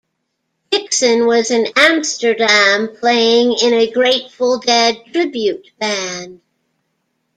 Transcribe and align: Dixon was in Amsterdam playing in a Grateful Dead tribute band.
Dixon 0.71 1.27
was 1.27 1.51
in 1.51 1.67
Amsterdam 1.75 2.89
playing 2.95 3.55
in 3.61 3.71
a 3.75 3.91
Grateful 3.91 4.57
Dead 4.57 4.97
tribute 5.13 5.67
band. 5.77 6.41